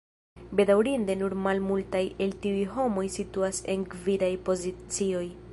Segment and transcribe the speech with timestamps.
[0.59, 5.25] Bedaŭrinde nur malmultaj el tiuj homoj situas en gvidaj pozicioj.